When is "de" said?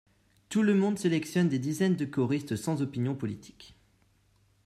1.95-2.05